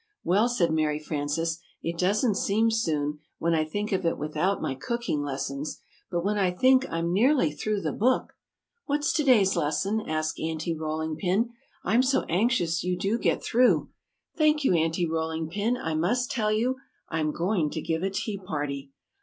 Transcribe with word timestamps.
"Well," 0.23 0.49
said 0.49 0.71
Mary 0.71 0.97
Frances, 0.97 1.59
"it 1.83 1.95
doesn't 1.95 2.33
seem 2.33 2.71
soon 2.71 3.19
when 3.37 3.53
I 3.53 3.63
think 3.63 3.91
of 3.91 4.03
it 4.03 4.17
without 4.17 4.59
my 4.59 4.73
cooking 4.73 5.21
lessons 5.21 5.79
but 6.09 6.25
when 6.25 6.39
I 6.39 6.49
think 6.49 6.89
I'm 6.89 7.13
nearly 7.13 7.51
through 7.51 7.81
the 7.81 7.91
book" 7.93 8.33
"What's 8.87 9.13
to 9.13 9.23
day's 9.23 9.55
lesson?" 9.55 10.01
asked 10.09 10.39
Aunty 10.39 10.73
Rolling 10.75 11.17
Pin. 11.17 11.51
"I'm 11.83 12.01
so 12.01 12.23
anxious 12.29 12.83
you 12.83 12.97
do 12.97 13.19
get 13.19 13.43
through!" 13.43 13.91
"Thank 14.35 14.63
you, 14.63 14.73
Aunty 14.73 15.07
Rolling 15.07 15.47
Pin, 15.49 15.77
I 15.77 15.93
must 15.93 16.31
tell 16.31 16.51
you. 16.51 16.77
I'm 17.09 17.31
going 17.31 17.69
to 17.69 17.79
give 17.79 18.01
a 18.01 18.09
Tea 18.09 18.39
Party!" 18.39 18.89